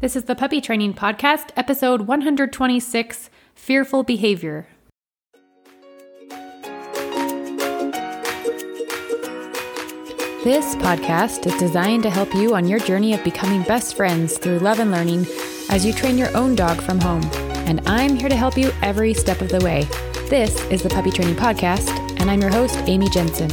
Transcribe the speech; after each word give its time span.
This 0.00 0.16
is 0.16 0.24
the 0.24 0.34
Puppy 0.34 0.62
Training 0.62 0.94
Podcast, 0.94 1.50
episode 1.58 2.08
126 2.08 3.28
Fearful 3.54 4.02
Behavior. 4.02 4.66
This 10.42 10.74
podcast 10.76 11.44
is 11.44 11.54
designed 11.58 12.02
to 12.04 12.08
help 12.08 12.34
you 12.34 12.54
on 12.54 12.66
your 12.66 12.78
journey 12.78 13.12
of 13.12 13.22
becoming 13.22 13.62
best 13.64 13.94
friends 13.94 14.38
through 14.38 14.60
love 14.60 14.78
and 14.78 14.90
learning 14.90 15.26
as 15.68 15.84
you 15.84 15.92
train 15.92 16.16
your 16.16 16.34
own 16.34 16.54
dog 16.54 16.80
from 16.80 16.98
home. 16.98 17.28
And 17.68 17.86
I'm 17.86 18.16
here 18.16 18.30
to 18.30 18.36
help 18.36 18.56
you 18.56 18.72
every 18.80 19.12
step 19.12 19.42
of 19.42 19.50
the 19.50 19.62
way. 19.62 19.84
This 20.30 20.64
is 20.70 20.82
the 20.82 20.88
Puppy 20.88 21.10
Training 21.10 21.36
Podcast, 21.36 21.90
and 22.18 22.30
I'm 22.30 22.40
your 22.40 22.50
host, 22.50 22.78
Amy 22.86 23.10
Jensen. 23.10 23.50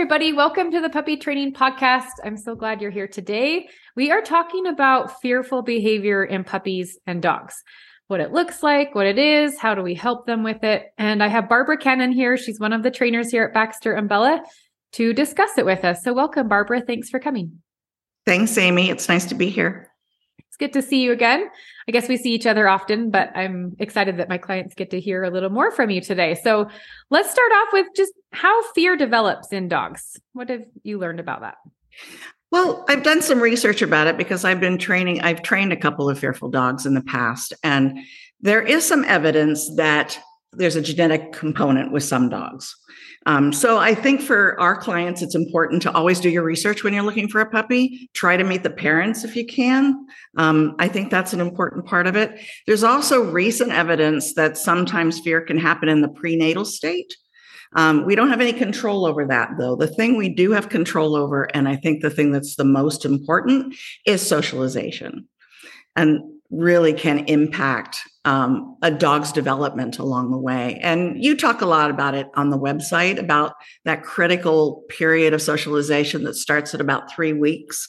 Everybody. 0.00 0.32
Welcome 0.32 0.70
to 0.70 0.80
the 0.80 0.88
Puppy 0.88 1.18
Training 1.18 1.52
Podcast. 1.52 2.12
I'm 2.24 2.38
so 2.38 2.54
glad 2.54 2.80
you're 2.80 2.90
here 2.90 3.06
today. 3.06 3.68
We 3.94 4.10
are 4.10 4.22
talking 4.22 4.66
about 4.66 5.20
fearful 5.20 5.60
behavior 5.60 6.24
in 6.24 6.42
puppies 6.42 6.98
and 7.06 7.20
dogs 7.20 7.62
what 8.06 8.18
it 8.18 8.32
looks 8.32 8.62
like, 8.62 8.94
what 8.94 9.04
it 9.04 9.18
is, 9.18 9.58
how 9.58 9.74
do 9.74 9.82
we 9.82 9.94
help 9.94 10.24
them 10.24 10.42
with 10.42 10.64
it. 10.64 10.86
And 10.96 11.22
I 11.22 11.28
have 11.28 11.50
Barbara 11.50 11.76
Cannon 11.76 12.12
here. 12.12 12.38
She's 12.38 12.58
one 12.58 12.72
of 12.72 12.82
the 12.82 12.90
trainers 12.90 13.30
here 13.30 13.44
at 13.44 13.52
Baxter 13.52 13.92
and 13.92 14.08
Bella 14.08 14.42
to 14.92 15.12
discuss 15.12 15.58
it 15.58 15.66
with 15.66 15.84
us. 15.84 16.02
So, 16.02 16.14
welcome, 16.14 16.48
Barbara. 16.48 16.80
Thanks 16.80 17.10
for 17.10 17.20
coming. 17.20 17.60
Thanks, 18.24 18.56
Amy. 18.56 18.88
It's 18.88 19.06
nice 19.06 19.26
to 19.26 19.34
be 19.34 19.50
here. 19.50 19.89
Good 20.60 20.74
to 20.74 20.82
see 20.82 21.00
you 21.00 21.10
again. 21.10 21.48
I 21.88 21.92
guess 21.92 22.06
we 22.06 22.18
see 22.18 22.32
each 22.32 22.46
other 22.46 22.68
often, 22.68 23.10
but 23.10 23.34
I'm 23.34 23.74
excited 23.78 24.18
that 24.18 24.28
my 24.28 24.38
clients 24.38 24.74
get 24.74 24.90
to 24.90 25.00
hear 25.00 25.24
a 25.24 25.30
little 25.30 25.50
more 25.50 25.72
from 25.72 25.88
you 25.90 26.02
today. 26.02 26.38
So, 26.44 26.68
let's 27.08 27.30
start 27.30 27.50
off 27.50 27.68
with 27.72 27.86
just 27.96 28.12
how 28.32 28.62
fear 28.74 28.94
develops 28.96 29.52
in 29.52 29.68
dogs. 29.68 30.20
What 30.34 30.50
have 30.50 30.64
you 30.82 30.98
learned 30.98 31.18
about 31.18 31.40
that? 31.40 31.56
Well, 32.50 32.84
I've 32.88 33.02
done 33.02 33.22
some 33.22 33.40
research 33.40 33.80
about 33.80 34.06
it 34.06 34.18
because 34.18 34.44
I've 34.44 34.60
been 34.60 34.76
training, 34.76 35.22
I've 35.22 35.42
trained 35.42 35.72
a 35.72 35.76
couple 35.76 36.10
of 36.10 36.18
fearful 36.18 36.50
dogs 36.50 36.84
in 36.84 36.94
the 36.94 37.02
past. 37.02 37.54
And 37.62 37.98
there 38.40 38.60
is 38.60 38.86
some 38.86 39.04
evidence 39.04 39.74
that 39.76 40.18
there's 40.52 40.76
a 40.76 40.82
genetic 40.82 41.32
component 41.32 41.92
with 41.92 42.02
some 42.02 42.28
dogs. 42.28 42.74
Um, 43.26 43.52
so 43.52 43.78
I 43.78 43.94
think 43.94 44.20
for 44.20 44.58
our 44.58 44.76
clients, 44.76 45.22
it's 45.22 45.34
important 45.34 45.82
to 45.82 45.92
always 45.92 46.20
do 46.20 46.30
your 46.30 46.42
research 46.42 46.82
when 46.82 46.94
you're 46.94 47.02
looking 47.02 47.28
for 47.28 47.40
a 47.40 47.50
puppy. 47.50 48.10
Try 48.14 48.36
to 48.36 48.44
meet 48.44 48.62
the 48.62 48.70
parents 48.70 49.24
if 49.24 49.36
you 49.36 49.46
can. 49.46 50.06
Um, 50.38 50.74
I 50.78 50.88
think 50.88 51.10
that's 51.10 51.32
an 51.32 51.40
important 51.40 51.84
part 51.86 52.06
of 52.06 52.16
it. 52.16 52.40
There's 52.66 52.82
also 52.82 53.30
recent 53.30 53.72
evidence 53.72 54.34
that 54.34 54.56
sometimes 54.56 55.20
fear 55.20 55.42
can 55.42 55.58
happen 55.58 55.88
in 55.88 56.00
the 56.00 56.08
prenatal 56.08 56.64
state. 56.64 57.14
Um, 57.76 58.04
we 58.04 58.16
don't 58.16 58.30
have 58.30 58.40
any 58.40 58.54
control 58.54 59.06
over 59.06 59.26
that, 59.26 59.50
though. 59.58 59.76
The 59.76 59.86
thing 59.86 60.16
we 60.16 60.30
do 60.30 60.50
have 60.52 60.70
control 60.70 61.14
over, 61.14 61.44
and 61.54 61.68
I 61.68 61.76
think 61.76 62.02
the 62.02 62.10
thing 62.10 62.32
that's 62.32 62.56
the 62.56 62.64
most 62.64 63.04
important, 63.04 63.76
is 64.06 64.26
socialization 64.26 65.28
and 65.94 66.39
really 66.50 66.92
can 66.92 67.20
impact 67.26 67.98
um, 68.24 68.76
a 68.82 68.90
dog's 68.90 69.32
development 69.32 69.98
along 69.98 70.30
the 70.30 70.38
way. 70.38 70.78
And 70.82 71.22
you 71.22 71.36
talk 71.36 71.60
a 71.60 71.66
lot 71.66 71.90
about 71.90 72.14
it 72.14 72.28
on 72.34 72.50
the 72.50 72.58
website 72.58 73.18
about 73.18 73.54
that 73.84 74.02
critical 74.02 74.84
period 74.88 75.32
of 75.32 75.40
socialization 75.40 76.24
that 76.24 76.34
starts 76.34 76.74
at 76.74 76.80
about 76.80 77.12
three 77.12 77.32
weeks 77.32 77.88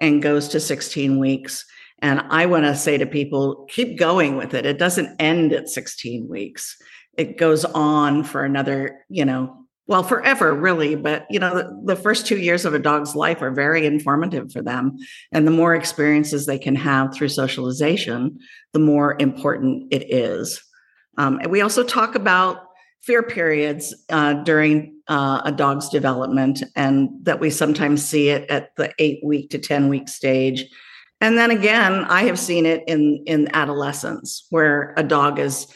and 0.00 0.22
goes 0.22 0.48
to 0.48 0.60
16 0.60 1.18
weeks. 1.18 1.64
And 2.00 2.20
I 2.28 2.46
want 2.46 2.66
to 2.66 2.76
say 2.76 2.98
to 2.98 3.06
people, 3.06 3.66
keep 3.70 3.98
going 3.98 4.36
with 4.36 4.54
it. 4.54 4.66
It 4.66 4.78
doesn't 4.78 5.16
end 5.20 5.52
at 5.52 5.68
16 5.68 6.28
weeks 6.28 6.76
it 7.16 7.38
goes 7.38 7.64
on 7.64 8.24
for 8.24 8.44
another, 8.44 9.04
you 9.08 9.24
know, 9.24 9.63
well, 9.86 10.02
forever, 10.02 10.54
really. 10.54 10.94
But, 10.94 11.26
you 11.28 11.38
know, 11.38 11.54
the, 11.54 11.94
the, 11.94 11.96
first 11.96 12.26
two 12.26 12.38
years 12.38 12.64
of 12.64 12.72
a 12.72 12.78
dog's 12.78 13.14
life 13.14 13.42
are 13.42 13.50
very 13.50 13.84
informative 13.84 14.50
for 14.50 14.62
them. 14.62 14.96
And 15.30 15.46
the 15.46 15.50
more 15.50 15.74
experiences 15.74 16.46
they 16.46 16.58
can 16.58 16.74
have 16.74 17.14
through 17.14 17.28
socialization, 17.28 18.38
the 18.72 18.78
more 18.78 19.16
important 19.20 19.92
it 19.92 20.10
is. 20.10 20.62
Um, 21.18 21.38
and 21.40 21.50
we 21.50 21.60
also 21.60 21.84
talk 21.84 22.14
about 22.14 22.66
fear 23.02 23.22
periods 23.22 23.94
uh, 24.08 24.34
during 24.44 24.96
uh, 25.08 25.42
a 25.44 25.52
dog's 25.52 25.90
development, 25.90 26.62
and 26.74 27.10
that 27.22 27.38
we 27.38 27.50
sometimes 27.50 28.02
see 28.02 28.30
it 28.30 28.48
at 28.50 28.74
the 28.76 28.92
eight 28.98 29.20
week 29.22 29.50
to 29.50 29.58
10 29.58 29.90
week 29.90 30.08
stage. 30.08 30.64
And 31.20 31.36
then 31.36 31.50
again, 31.50 32.04
I 32.04 32.24
have 32.24 32.38
seen 32.38 32.64
it 32.64 32.82
in, 32.86 33.22
in 33.26 33.54
adolescence 33.54 34.46
where 34.48 34.94
a 34.96 35.02
dog 35.02 35.38
is 35.38 35.66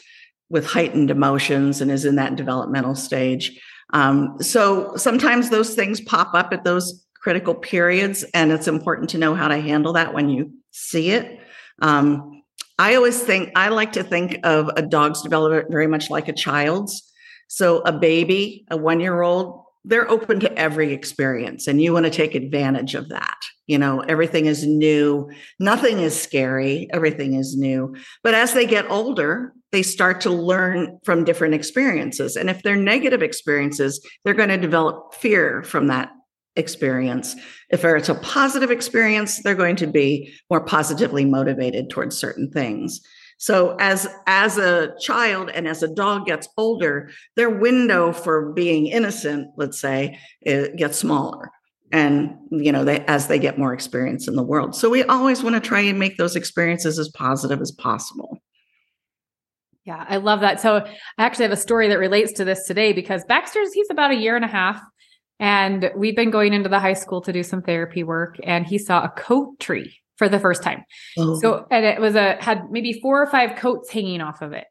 with 0.49 0.65
heightened 0.65 1.11
emotions 1.11 1.79
and 1.79 1.91
is 1.91 2.05
in 2.05 2.15
that 2.15 2.35
developmental 2.35 2.95
stage. 2.95 3.59
Um, 3.93 4.37
so 4.41 4.95
sometimes 4.95 5.49
those 5.49 5.73
things 5.73 6.01
pop 6.01 6.33
up 6.33 6.53
at 6.53 6.63
those 6.63 7.05
critical 7.15 7.55
periods, 7.55 8.23
and 8.33 8.51
it's 8.51 8.67
important 8.67 9.09
to 9.11 9.17
know 9.17 9.35
how 9.35 9.47
to 9.47 9.59
handle 9.59 9.93
that 9.93 10.13
when 10.13 10.29
you 10.29 10.51
see 10.71 11.11
it. 11.11 11.39
Um, 11.81 12.43
I 12.77 12.95
always 12.95 13.21
think, 13.21 13.51
I 13.55 13.69
like 13.69 13.93
to 13.93 14.03
think 14.03 14.39
of 14.43 14.69
a 14.77 14.81
dog's 14.81 15.21
development 15.21 15.67
very 15.69 15.87
much 15.87 16.09
like 16.09 16.27
a 16.27 16.33
child's. 16.33 17.03
So 17.49 17.79
a 17.79 17.91
baby, 17.91 18.65
a 18.71 18.77
one 18.77 18.99
year 18.99 19.21
old, 19.21 19.63
they're 19.83 20.09
open 20.09 20.39
to 20.41 20.57
every 20.57 20.93
experience, 20.93 21.67
and 21.67 21.81
you 21.81 21.93
want 21.93 22.05
to 22.05 22.11
take 22.11 22.35
advantage 22.35 22.95
of 22.95 23.09
that. 23.09 23.37
You 23.65 23.77
know, 23.77 24.01
everything 24.01 24.45
is 24.45 24.65
new, 24.65 25.29
nothing 25.59 25.99
is 25.99 26.19
scary, 26.19 26.87
everything 26.91 27.33
is 27.33 27.57
new. 27.57 27.95
But 28.23 28.33
as 28.33 28.53
they 28.53 28.65
get 28.65 28.89
older, 28.89 29.53
they 29.71 29.83
start 29.83 30.21
to 30.21 30.29
learn 30.29 30.99
from 31.03 31.23
different 31.23 31.53
experiences. 31.53 32.35
And 32.35 32.49
if 32.49 32.63
they're 32.63 32.75
negative 32.75 33.21
experiences, 33.21 34.03
they're 34.23 34.33
going 34.33 34.49
to 34.49 34.57
develop 34.57 35.13
fear 35.13 35.63
from 35.63 35.87
that 35.87 36.09
experience. 36.55 37.35
If 37.69 37.85
it's 37.85 38.09
a 38.09 38.15
positive 38.15 38.71
experience, 38.71 39.41
they're 39.41 39.55
going 39.55 39.77
to 39.77 39.87
be 39.87 40.33
more 40.49 40.61
positively 40.61 41.25
motivated 41.25 41.89
towards 41.89 42.17
certain 42.17 42.51
things. 42.51 43.01
So 43.37 43.77
as 43.79 44.05
as 44.27 44.57
a 44.57 44.93
child 44.99 45.49
and 45.49 45.65
as 45.65 45.81
a 45.81 45.87
dog 45.87 46.25
gets 46.25 46.49
older, 46.57 47.09
their 47.37 47.49
window 47.49 48.11
for 48.11 48.51
being 48.51 48.87
innocent, 48.87 49.47
let's 49.55 49.79
say, 49.79 50.19
gets 50.43 50.97
smaller. 50.97 51.49
And 51.91 52.35
you 52.51 52.71
know, 52.71 52.83
they 52.83 52.99
as 53.05 53.27
they 53.27 53.39
get 53.39 53.57
more 53.57 53.73
experience 53.73 54.27
in 54.27 54.35
the 54.35 54.43
world. 54.43 54.75
So 54.75 54.89
we 54.89 55.03
always 55.03 55.41
want 55.41 55.55
to 55.55 55.61
try 55.61 55.79
and 55.79 55.97
make 55.97 56.17
those 56.17 56.35
experiences 56.35 56.99
as 56.99 57.07
positive 57.09 57.61
as 57.61 57.71
possible. 57.71 58.39
Yeah, 59.89 60.05
I 60.07 60.17
love 60.17 60.41
that. 60.41 60.61
So 60.61 60.85
I 61.17 61.25
actually 61.25 61.45
have 61.45 61.51
a 61.51 61.57
story 61.57 61.87
that 61.87 61.97
relates 61.97 62.33
to 62.33 62.45
this 62.45 62.67
today 62.67 62.93
because 62.93 63.23
Baxter's, 63.27 63.73
he's 63.73 63.89
about 63.89 64.11
a 64.11 64.15
year 64.15 64.35
and 64.35 64.45
a 64.45 64.47
half. 64.47 64.79
And 65.39 65.89
we've 65.97 66.15
been 66.15 66.29
going 66.29 66.53
into 66.53 66.69
the 66.69 66.79
high 66.79 66.93
school 66.93 67.21
to 67.21 67.33
do 67.33 67.41
some 67.41 67.63
therapy 67.63 68.03
work. 68.03 68.35
And 68.43 68.67
he 68.67 68.77
saw 68.77 69.01
a 69.01 69.09
coat 69.09 69.59
tree 69.59 69.97
for 70.17 70.29
the 70.29 70.37
first 70.37 70.61
time. 70.61 70.83
Oh. 71.17 71.39
So, 71.41 71.65
and 71.71 71.85
it 71.85 71.99
was 71.99 72.13
a, 72.13 72.37
had 72.39 72.69
maybe 72.69 72.99
four 73.01 73.19
or 73.19 73.25
five 73.31 73.55
coats 73.57 73.89
hanging 73.89 74.21
off 74.21 74.43
of 74.43 74.53
it. 74.53 74.65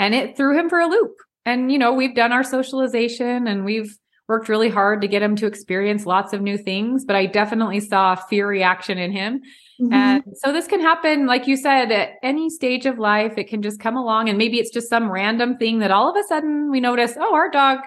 And 0.00 0.16
it 0.16 0.36
threw 0.36 0.58
him 0.58 0.68
for 0.68 0.80
a 0.80 0.88
loop. 0.88 1.12
And, 1.44 1.70
you 1.70 1.78
know, 1.78 1.92
we've 1.92 2.16
done 2.16 2.32
our 2.32 2.42
socialization 2.42 3.46
and 3.46 3.64
we've 3.64 3.96
worked 4.28 4.48
really 4.48 4.68
hard 4.68 5.00
to 5.02 5.08
get 5.08 5.22
him 5.22 5.36
to 5.36 5.46
experience 5.46 6.06
lots 6.06 6.32
of 6.32 6.42
new 6.42 6.58
things. 6.58 7.04
But 7.04 7.16
I 7.16 7.26
definitely 7.26 7.80
saw 7.80 8.14
a 8.14 8.16
fear 8.28 8.48
reaction 8.48 8.98
in 8.98 9.12
him 9.12 9.42
Mm-hmm. 9.80 9.92
And 9.92 10.24
so 10.34 10.52
this 10.52 10.66
can 10.66 10.80
happen, 10.80 11.26
like 11.26 11.46
you 11.46 11.56
said, 11.56 11.92
at 11.92 12.12
any 12.22 12.48
stage 12.48 12.86
of 12.86 12.98
life. 12.98 13.34
It 13.36 13.48
can 13.48 13.62
just 13.62 13.80
come 13.80 13.96
along 13.96 14.28
and 14.28 14.38
maybe 14.38 14.58
it's 14.58 14.70
just 14.70 14.88
some 14.88 15.10
random 15.10 15.58
thing 15.58 15.80
that 15.80 15.90
all 15.90 16.10
of 16.10 16.16
a 16.16 16.26
sudden 16.26 16.70
we 16.70 16.80
notice, 16.80 17.14
oh, 17.18 17.34
our 17.34 17.50
dog 17.50 17.80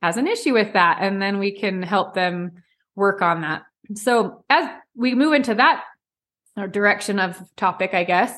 has 0.00 0.16
an 0.16 0.26
issue 0.26 0.54
with 0.54 0.72
that. 0.72 0.98
And 1.00 1.20
then 1.20 1.38
we 1.38 1.52
can 1.52 1.82
help 1.82 2.14
them 2.14 2.62
work 2.94 3.20
on 3.20 3.42
that. 3.42 3.62
So 3.94 4.44
as 4.48 4.68
we 4.94 5.14
move 5.14 5.34
into 5.34 5.54
that 5.54 5.84
direction 6.70 7.18
of 7.18 7.38
topic, 7.56 7.94
I 7.94 8.04
guess, 8.04 8.34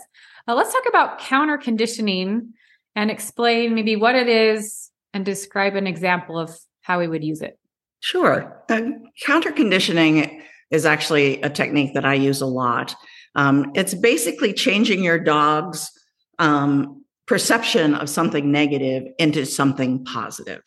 uh, 0.48 0.54
let's 0.54 0.72
talk 0.72 0.84
about 0.88 1.20
counter 1.20 1.58
conditioning 1.58 2.54
and 2.96 3.10
explain 3.10 3.74
maybe 3.74 3.94
what 3.94 4.16
it 4.16 4.28
is 4.28 4.90
and 5.14 5.24
describe 5.24 5.76
an 5.76 5.86
example 5.86 6.38
of 6.38 6.56
how 6.82 6.98
we 6.98 7.08
would 7.08 7.24
use 7.24 7.42
it. 7.42 7.58
Sure. 8.00 8.64
Counter 9.24 9.52
conditioning 9.52 10.42
is 10.70 10.86
actually 10.86 11.40
a 11.42 11.50
technique 11.50 11.94
that 11.94 12.04
I 12.04 12.14
use 12.14 12.40
a 12.40 12.46
lot. 12.46 12.94
Um, 13.34 13.72
it's 13.74 13.94
basically 13.94 14.52
changing 14.52 15.04
your 15.04 15.18
dog's 15.18 15.90
um, 16.38 17.04
perception 17.26 17.94
of 17.94 18.08
something 18.08 18.50
negative 18.50 19.04
into 19.18 19.44
something 19.46 20.04
positive. 20.04 20.62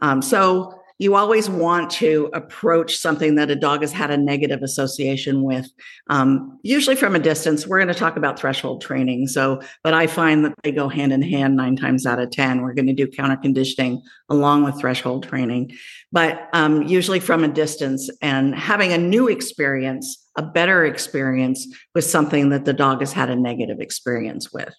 Um, 0.00 0.22
so 0.22 0.78
you 0.98 1.16
always 1.16 1.50
want 1.50 1.90
to 1.90 2.30
approach 2.32 2.96
something 2.96 3.34
that 3.34 3.50
a 3.50 3.56
dog 3.56 3.80
has 3.80 3.90
had 3.90 4.12
a 4.12 4.16
negative 4.16 4.62
association 4.62 5.42
with, 5.42 5.68
um, 6.08 6.58
usually 6.62 6.94
from 6.94 7.16
a 7.16 7.18
distance. 7.18 7.66
We're 7.66 7.78
going 7.78 7.92
to 7.92 7.94
talk 7.94 8.16
about 8.16 8.38
threshold 8.38 8.80
training. 8.80 9.26
So, 9.26 9.60
but 9.82 9.92
I 9.92 10.06
find 10.06 10.44
that 10.44 10.54
they 10.62 10.70
go 10.70 10.88
hand 10.88 11.12
in 11.12 11.20
hand 11.20 11.56
nine 11.56 11.74
times 11.74 12.06
out 12.06 12.20
of 12.20 12.30
10. 12.30 12.62
We're 12.62 12.74
going 12.74 12.86
to 12.86 12.92
do 12.92 13.08
counter 13.08 13.36
conditioning 13.36 14.02
along 14.28 14.64
with 14.64 14.78
threshold 14.78 15.24
training, 15.24 15.72
but 16.12 16.48
um, 16.52 16.82
usually 16.84 17.20
from 17.20 17.42
a 17.42 17.48
distance 17.48 18.08
and 18.22 18.54
having 18.54 18.92
a 18.92 18.98
new 18.98 19.26
experience, 19.28 20.24
a 20.36 20.42
better 20.42 20.84
experience 20.84 21.66
with 21.94 22.04
something 22.04 22.50
that 22.50 22.66
the 22.66 22.72
dog 22.72 23.00
has 23.00 23.12
had 23.12 23.30
a 23.30 23.36
negative 23.36 23.80
experience 23.80 24.52
with, 24.52 24.72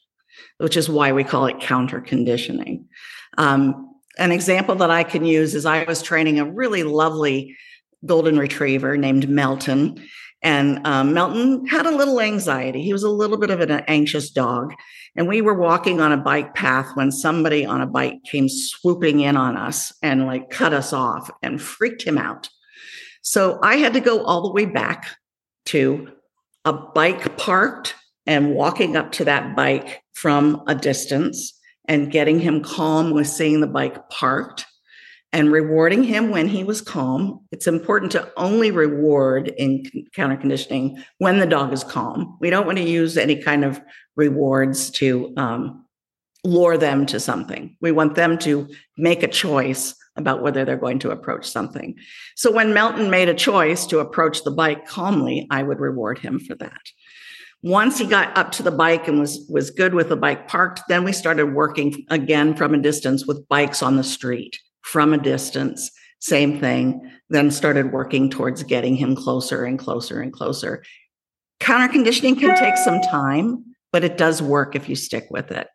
which 0.60 0.78
is 0.78 0.90
why 0.90 1.12
we 1.12 1.26
call 1.26 1.46
it 1.48 1.60
counter 1.60 2.00
conditioning. 2.00 2.88
Um, 3.38 3.95
an 4.18 4.32
example 4.32 4.76
that 4.76 4.92
I 4.92 5.04
can 5.04 5.26
use 5.26 5.56
is 5.56 5.66
I 5.66 5.84
was 5.84 6.02
training 6.02 6.40
a 6.40 6.46
really 6.46 6.84
lovely 6.84 7.56
golden 8.06 8.38
retriever 8.38 8.98
named 8.98 9.30
Melton. 9.30 10.04
And 10.42 10.86
um, 10.86 11.14
Melton 11.14 11.66
had 11.66 11.86
a 11.86 11.96
little 11.96 12.22
anxiety. 12.22 12.84
He 12.84 12.94
was 12.94 13.04
a 13.04 13.10
little 13.10 13.38
bit 13.38 13.50
of 13.50 13.62
an 13.62 13.72
anxious 13.72 14.30
dog. 14.30 14.74
And 15.16 15.28
we 15.28 15.42
were 15.42 15.56
walking 15.56 16.02
on 16.02 16.12
a 16.12 16.18
bike 16.18 16.54
path 16.54 16.92
when 16.96 17.12
somebody 17.12 17.66
on 17.66 17.82
a 17.82 17.88
bike 17.88 18.24
came 18.26 18.48
swooping 18.48 19.22
in 19.22 19.38
on 19.38 19.58
us 19.58 19.92
and 20.04 20.28
like 20.28 20.50
cut 20.50 20.74
us 20.74 20.94
off 20.94 21.32
and 21.42 21.62
freaked 21.62 22.04
him 22.04 22.18
out. 22.18 22.50
So 23.22 23.60
I 23.64 23.78
had 23.78 23.94
to 23.94 24.00
go 24.00 24.24
all 24.24 24.44
the 24.44 24.52
way 24.52 24.66
back 24.66 25.18
to 25.68 26.12
a 26.64 26.74
bike 26.74 27.38
parked 27.38 27.96
and 28.28 28.54
walking 28.54 28.96
up 28.96 29.12
to 29.14 29.26
that 29.26 29.56
bike 29.56 30.04
from 30.14 30.64
a 30.68 30.76
distance 30.76 31.55
and 31.88 32.12
getting 32.12 32.40
him 32.40 32.64
calm 32.64 33.12
with 33.12 33.28
seeing 33.28 33.62
the 33.62 33.68
bike 33.68 34.10
parked 34.10 34.66
and 35.36 35.52
rewarding 35.52 36.04
him 36.04 36.30
when 36.30 36.48
he 36.48 36.64
was 36.64 36.82
calm. 36.82 37.42
It's 37.52 37.68
important 37.68 38.12
to 38.14 38.32
only 38.38 38.72
reward 38.72 39.50
in 39.58 39.84
counter 40.14 40.38
conditioning 40.38 41.04
when 41.18 41.40
the 41.40 41.46
dog 41.46 41.74
is 41.74 41.84
calm. 41.84 42.38
We 42.40 42.50
don't 42.50 42.66
want 42.66 42.78
to 42.78 42.84
use 42.84 43.18
any 43.18 43.36
kind 43.42 43.66
of 43.66 43.82
rewards 44.16 44.90
to 44.92 45.34
um, 45.36 45.86
lure 46.46 46.78
them 46.78 47.06
to 47.08 47.20
something. 47.20 47.76
We 47.82 47.92
want 47.92 48.16
them 48.16 48.38
to 48.40 48.70
make 48.98 49.24
a 49.24 49.28
choice 49.28 49.96
about 50.16 50.42
whether 50.42 50.64
they're 50.64 50.78
going 50.78 51.00
to 51.00 51.12
approach 51.12 51.50
something. 51.50 51.96
So 52.36 52.52
when 52.52 52.74
Melton 52.74 53.10
made 53.10 53.28
a 53.28 53.34
choice 53.34 53.86
to 53.88 54.00
approach 54.00 54.44
the 54.44 54.52
bike 54.52 54.88
calmly, 54.88 55.48
I 55.52 55.64
would 55.64 55.80
reward 55.80 56.20
him 56.20 56.40
for 56.40 56.56
that. 56.56 56.82
Once 57.66 57.98
he 57.98 58.06
got 58.06 58.38
up 58.38 58.52
to 58.52 58.62
the 58.62 58.70
bike 58.70 59.08
and 59.08 59.20
was 59.20 59.44
was 59.50 59.72
good 59.72 59.96
with 59.96 60.10
the 60.10 60.16
bike 60.16 60.48
parked, 60.48 60.82
then 60.88 61.04
we 61.04 61.12
started 61.12 61.56
working 61.56 62.06
again 62.12 62.56
from 62.56 62.76
a 62.76 62.78
distance 62.78 63.26
with 63.26 63.48
bikes 63.50 63.82
on 63.82 63.96
the 63.96 64.04
street 64.04 64.60
from 64.84 65.14
a 65.14 65.18
distance. 65.18 65.90
Same 66.20 66.60
thing. 66.60 67.12
Then 67.32 67.50
started 67.50 67.92
working 67.92 68.30
towards 68.30 68.62
getting 68.62 68.96
him 68.96 69.16
closer 69.16 69.66
and 69.66 69.80
closer 69.80 70.22
and 70.22 70.32
closer. 70.32 70.84
Counter 71.60 71.92
conditioning 71.92 72.36
can 72.36 72.56
take 72.56 72.78
some 72.78 73.02
time, 73.02 73.66
but 73.92 74.04
it 74.04 74.16
does 74.16 74.44
work 74.44 74.76
if 74.76 74.88
you 74.88 74.96
stick 74.96 75.26
with 75.32 75.50
it. 75.50 75.66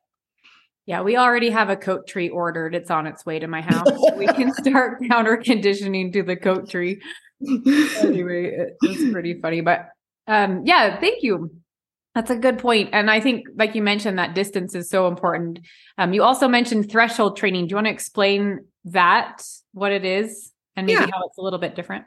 Yeah, 0.86 1.02
we 1.02 1.16
already 1.16 1.50
have 1.50 1.70
a 1.70 1.76
coat 1.76 2.06
tree 2.06 2.28
ordered. 2.28 2.72
It's 2.72 2.92
on 2.92 3.08
its 3.08 3.26
way 3.26 3.40
to 3.40 3.48
my 3.48 3.62
house. 3.62 3.88
we 4.16 4.28
can 4.28 4.54
start 4.64 5.02
counter 5.08 5.36
conditioning 5.36 6.12
to 6.12 6.22
the 6.22 6.36
coat 6.36 6.70
tree. 6.70 7.02
anyway, 7.48 8.68
it's 8.80 9.12
pretty 9.12 9.40
funny. 9.40 9.60
But 9.60 9.88
um, 10.28 10.62
yeah, 10.64 11.00
thank 11.00 11.24
you. 11.24 11.50
That's 12.14 12.30
a 12.30 12.36
good 12.36 12.58
point. 12.58 12.90
And 12.92 13.10
I 13.10 13.20
think, 13.20 13.46
like 13.56 13.74
you 13.74 13.82
mentioned, 13.82 14.18
that 14.18 14.34
distance 14.34 14.74
is 14.74 14.90
so 14.90 15.06
important. 15.06 15.60
Um, 15.96 16.12
you 16.12 16.22
also 16.22 16.48
mentioned 16.48 16.90
threshold 16.90 17.36
training. 17.36 17.66
Do 17.66 17.72
you 17.72 17.76
want 17.76 17.86
to 17.86 17.92
explain 17.92 18.64
that, 18.86 19.42
what 19.72 19.92
it 19.92 20.04
is, 20.04 20.52
and 20.74 20.86
maybe 20.86 21.00
yeah. 21.00 21.10
how 21.12 21.26
it's 21.26 21.38
a 21.38 21.42
little 21.42 21.60
bit 21.60 21.76
different? 21.76 22.04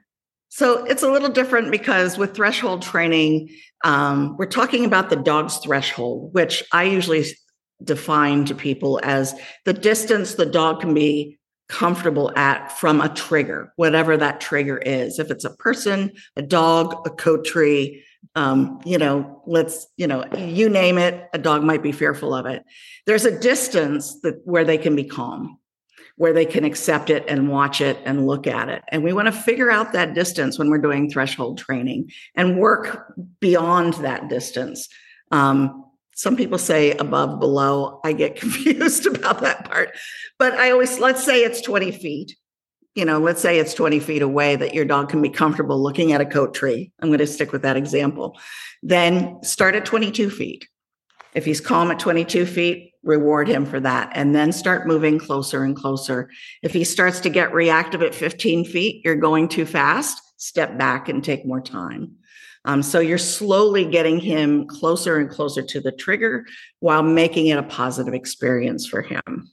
So 0.49 0.83
it's 0.85 1.03
a 1.03 1.11
little 1.11 1.29
different 1.29 1.71
because 1.71 2.17
with 2.17 2.35
threshold 2.35 2.81
training, 2.81 3.49
um, 3.83 4.35
we're 4.37 4.45
talking 4.45 4.85
about 4.85 5.09
the 5.09 5.15
dog's 5.15 5.57
threshold, 5.57 6.33
which 6.33 6.63
I 6.71 6.83
usually 6.83 7.25
define 7.83 8.45
to 8.45 8.55
people 8.55 8.99
as 9.03 9.33
the 9.65 9.73
distance 9.73 10.35
the 10.35 10.45
dog 10.45 10.81
can 10.81 10.93
be 10.93 11.39
comfortable 11.69 12.31
at 12.35 12.71
from 12.77 13.01
a 13.01 13.09
trigger, 13.09 13.73
whatever 13.77 14.15
that 14.15 14.41
trigger 14.41 14.77
is. 14.77 15.17
If 15.17 15.31
it's 15.31 15.45
a 15.45 15.55
person, 15.55 16.11
a 16.35 16.41
dog, 16.41 17.01
a 17.07 17.09
coat 17.09 17.45
tree, 17.45 18.03
um, 18.35 18.79
you 18.85 18.97
know, 18.97 19.41
let's, 19.45 19.87
you 19.97 20.07
know, 20.07 20.25
you 20.37 20.69
name 20.69 20.97
it, 20.97 21.29
a 21.33 21.37
dog 21.37 21.63
might 21.63 21.83
be 21.83 21.91
fearful 21.91 22.33
of 22.33 22.45
it. 22.45 22.63
There's 23.05 23.25
a 23.25 23.39
distance 23.39 24.19
that 24.21 24.41
where 24.45 24.65
they 24.65 24.77
can 24.77 24.95
be 24.95 25.03
calm, 25.03 25.59
where 26.15 26.33
they 26.33 26.45
can 26.45 26.63
accept 26.63 27.09
it 27.09 27.25
and 27.27 27.49
watch 27.49 27.81
it 27.81 27.97
and 28.05 28.25
look 28.25 28.47
at 28.47 28.69
it. 28.69 28.83
And 28.89 29.03
we 29.03 29.13
want 29.13 29.27
to 29.27 29.31
figure 29.31 29.71
out 29.71 29.93
that 29.93 30.13
distance 30.13 30.57
when 30.57 30.69
we're 30.69 30.77
doing 30.79 31.09
threshold 31.09 31.57
training 31.57 32.11
and 32.35 32.57
work 32.57 33.13
beyond 33.39 33.95
that 33.95 34.29
distance. 34.29 34.89
Um, 35.31 35.85
some 36.15 36.35
people 36.35 36.57
say 36.57 36.91
above, 36.91 37.39
below. 37.39 37.99
I 38.03 38.13
get 38.13 38.35
confused 38.39 39.05
about 39.05 39.41
that 39.41 39.65
part. 39.65 39.91
But 40.39 40.53
I 40.53 40.71
always, 40.71 40.99
let's 40.99 41.23
say 41.23 41.43
it's 41.43 41.61
20 41.61 41.91
feet. 41.91 42.35
You 42.95 43.05
know, 43.05 43.19
let's 43.19 43.41
say 43.41 43.57
it's 43.57 43.73
20 43.73 43.99
feet 43.99 44.21
away 44.21 44.55
that 44.55 44.73
your 44.73 44.85
dog 44.85 45.09
can 45.09 45.21
be 45.21 45.29
comfortable 45.29 45.81
looking 45.81 46.11
at 46.13 46.21
a 46.21 46.25
coat 46.25 46.53
tree. 46.53 46.91
I'm 46.99 47.09
going 47.09 47.19
to 47.19 47.27
stick 47.27 47.51
with 47.51 47.63
that 47.63 47.77
example. 47.77 48.37
Then 48.83 49.41
start 49.43 49.75
at 49.75 49.85
22 49.85 50.29
feet. 50.29 50.67
If 51.33 51.45
he's 51.45 51.59
calm 51.59 51.89
at 51.89 51.97
22 51.97 52.45
feet, 52.45 52.93
reward 53.01 53.47
him 53.47 53.65
for 53.65 53.79
that. 53.79 54.11
And 54.13 54.35
then 54.35 54.51
start 54.51 54.87
moving 54.87 55.17
closer 55.17 55.63
and 55.63 55.75
closer. 55.75 56.29
If 56.61 56.73
he 56.73 56.83
starts 56.83 57.19
to 57.21 57.29
get 57.29 57.53
reactive 57.53 58.01
at 58.03 58.13
15 58.13 58.65
feet, 58.65 59.03
you're 59.03 59.15
going 59.15 59.47
too 59.47 59.65
fast, 59.65 60.21
step 60.37 60.77
back 60.77 61.09
and 61.09 61.23
take 61.23 61.45
more 61.45 61.61
time. 61.61 62.17
Um, 62.65 62.81
so 62.81 62.99
you're 62.99 63.17
slowly 63.17 63.85
getting 63.85 64.19
him 64.19 64.67
closer 64.67 65.17
and 65.17 65.29
closer 65.29 65.61
to 65.61 65.81
the 65.81 65.91
trigger 65.91 66.45
while 66.79 67.03
making 67.03 67.47
it 67.47 67.57
a 67.57 67.63
positive 67.63 68.13
experience 68.13 68.87
for 68.87 69.01
him. 69.01 69.51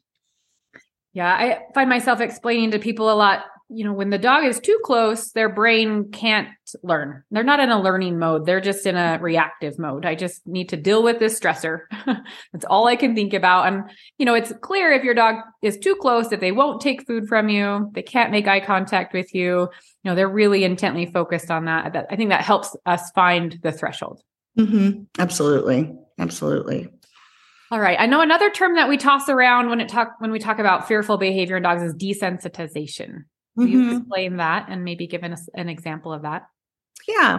Yeah, 1.12 1.28
I 1.28 1.58
find 1.74 1.90
myself 1.90 2.20
explaining 2.20 2.72
to 2.72 2.78
people 2.78 3.12
a 3.12 3.14
lot 3.14 3.44
you 3.72 3.84
know, 3.84 3.92
when 3.92 4.10
the 4.10 4.18
dog 4.18 4.44
is 4.44 4.58
too 4.58 4.78
close, 4.84 5.30
their 5.30 5.48
brain 5.48 6.10
can't 6.10 6.48
learn. 6.82 7.22
They're 7.30 7.44
not 7.44 7.60
in 7.60 7.70
a 7.70 7.80
learning 7.80 8.18
mode. 8.18 8.44
They're 8.44 8.60
just 8.60 8.84
in 8.84 8.96
a 8.96 9.18
reactive 9.20 9.78
mode. 9.78 10.04
I 10.04 10.16
just 10.16 10.44
need 10.44 10.70
to 10.70 10.76
deal 10.76 11.04
with 11.04 11.20
this 11.20 11.38
stressor. 11.38 11.82
That's 12.52 12.64
all 12.68 12.88
I 12.88 12.96
can 12.96 13.14
think 13.14 13.32
about. 13.32 13.68
And, 13.68 13.84
you 14.18 14.26
know, 14.26 14.34
it's 14.34 14.52
clear 14.60 14.92
if 14.92 15.04
your 15.04 15.14
dog 15.14 15.36
is 15.62 15.78
too 15.78 15.94
close 15.94 16.28
that 16.28 16.40
they 16.40 16.50
won't 16.50 16.80
take 16.80 17.06
food 17.06 17.28
from 17.28 17.48
you. 17.48 17.90
They 17.94 18.02
can't 18.02 18.32
make 18.32 18.48
eye 18.48 18.60
contact 18.60 19.14
with 19.14 19.32
you. 19.34 19.60
You 19.60 19.68
know, 20.04 20.14
they're 20.16 20.28
really 20.28 20.64
intently 20.64 21.06
focused 21.06 21.50
on 21.50 21.66
that. 21.66 22.08
I 22.10 22.16
think 22.16 22.30
that 22.30 22.42
helps 22.42 22.76
us 22.86 23.12
find 23.12 23.56
the 23.62 23.70
threshold. 23.70 24.20
Mm-hmm. 24.58 25.04
Absolutely. 25.16 25.94
Absolutely. 26.18 26.88
All 27.70 27.80
right. 27.80 27.96
I 28.00 28.06
know 28.06 28.20
another 28.20 28.50
term 28.50 28.74
that 28.74 28.88
we 28.88 28.96
toss 28.96 29.28
around 29.28 29.70
when 29.70 29.80
it 29.80 29.88
talk 29.88 30.14
when 30.18 30.32
we 30.32 30.40
talk 30.40 30.58
about 30.58 30.88
fearful 30.88 31.18
behavior 31.18 31.56
in 31.56 31.62
dogs 31.62 31.82
is 31.82 31.94
desensitization. 31.94 33.24
Will 33.54 33.66
mm-hmm. 33.66 33.72
you 33.72 33.96
explain 33.98 34.36
that 34.38 34.66
and 34.68 34.84
maybe 34.84 35.06
give 35.06 35.22
us 35.22 35.48
an 35.54 35.68
example 35.68 36.12
of 36.12 36.22
that? 36.22 36.46
Yeah, 37.06 37.38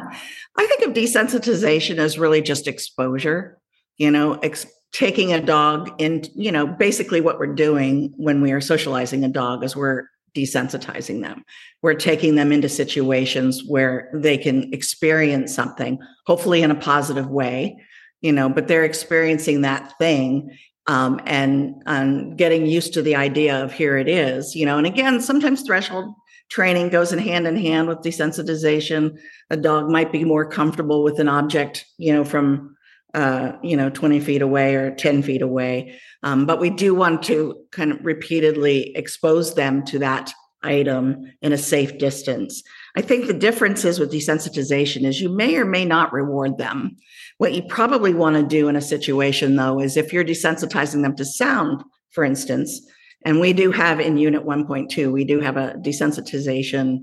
I 0.58 0.66
think 0.68 0.82
of 0.84 0.94
desensitization 0.94 1.98
as 1.98 2.18
really 2.18 2.42
just 2.42 2.68
exposure. 2.68 3.60
You 3.98 4.10
know, 4.10 4.36
ex- 4.36 4.66
taking 4.94 5.34
a 5.34 5.42
dog 5.42 5.92
in, 6.00 6.24
you 6.36 6.52
know, 6.52 6.66
basically 6.66 7.22
what 7.22 7.38
we're 7.38 7.54
doing 7.54 8.14
when 8.18 8.42
we 8.42 8.52
are 8.52 8.62
socializing 8.62 9.24
a 9.24 9.30
dog 9.30 9.64
is 9.64 9.76
we're 9.76 10.06
desensitizing 10.36 11.22
them. 11.22 11.44
We're 11.82 11.94
taking 11.94 12.36
them 12.36 12.52
into 12.52 12.70
situations 12.70 13.64
where 13.68 14.10
they 14.14 14.38
can 14.38 14.74
experience 14.74 15.54
something, 15.54 16.00
hopefully 16.26 16.62
in 16.62 16.72
a 16.72 16.76
positive 16.76 17.30
way, 17.30 17.78
you 18.22 18.32
know, 18.32 18.50
but 18.50 18.68
they're 18.68 18.86
experiencing 18.86 19.62
that 19.62 19.98
thing 19.98 20.56
um, 20.88 21.20
and 21.26 21.82
and 21.86 22.38
getting 22.38 22.66
used 22.66 22.94
to 22.94 23.02
the 23.02 23.16
idea 23.16 23.64
of 23.64 23.74
here 23.74 23.98
it 23.98 24.08
is, 24.08 24.56
you 24.56 24.66
know. 24.66 24.78
And 24.78 24.88
again, 24.88 25.22
sometimes 25.22 25.62
threshold 25.62 26.14
training 26.50 26.90
goes 26.90 27.14
in 27.14 27.20
hand 27.20 27.48
in 27.48 27.56
hand 27.56 27.88
with 27.88 28.00
desensitization. 28.00 29.18
A 29.50 29.58
dog 29.58 29.90
might 29.90 30.12
be 30.12 30.26
more 30.26 30.46
comfortable 30.46 31.04
with 31.04 31.20
an 31.20 31.30
object, 31.30 31.86
you 31.98 32.12
know, 32.14 32.26
from 32.26 32.76
uh, 33.14 33.54
you 33.62 33.76
know 33.76 33.90
20 33.90 34.20
feet 34.20 34.42
away 34.42 34.76
or 34.76 34.92
10 34.96 35.24
feet 35.24 35.42
away. 35.42 36.00
Um, 36.24 36.46
but 36.46 36.60
we 36.60 36.70
do 36.70 36.94
want 36.96 37.24
to 37.24 37.58
kind 37.72 37.92
of 37.92 38.04
repeatedly 38.04 38.96
expose 38.96 39.56
them 39.56 39.84
to 39.86 40.00
that 40.00 40.34
item 40.64 41.32
in 41.42 41.54
a 41.54 41.58
safe 41.58 41.98
distance. 41.98 42.64
I 42.96 43.02
think 43.02 43.28
the 43.28 43.34
difference 43.34 43.86
is 43.86 44.00
with 44.00 44.12
desensitization 44.12 45.06
is 45.06 45.22
you 45.22 45.30
may 45.30 45.56
or 45.56 45.66
may 45.66 45.86
not 45.86 46.12
reward 46.12 46.58
them. 46.58 46.98
What 47.38 47.54
you 47.54 47.64
probably 47.64 48.14
want 48.14 48.36
to 48.36 48.44
do 48.44 48.68
in 48.68 48.76
a 48.76 48.82
situation 48.82 49.56
though 49.56 49.80
is 49.80 49.98
if 49.98 50.12
you're 50.12 50.26
desensitizing 50.26 51.02
them 51.02 51.16
to 51.16 51.26
sound, 51.26 51.84
for 52.12 52.24
instance, 52.24 52.82
and 53.24 53.40
we 53.40 53.54
do 53.54 53.72
have 53.72 54.00
in 54.00 54.18
unit 54.18 54.46
1.2, 54.46 55.12
we 55.12 55.24
do 55.24 55.40
have 55.40 55.58
a 55.58 55.76
desensitization 55.84 57.00